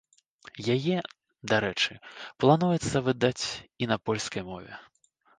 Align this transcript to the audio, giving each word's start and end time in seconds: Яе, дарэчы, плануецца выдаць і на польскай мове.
Яе, 0.75 0.95
дарэчы, 1.51 1.93
плануецца 2.43 2.97
выдаць 3.07 3.45
і 3.51 3.83
на 3.91 3.97
польскай 4.07 4.43
мове. 4.49 4.73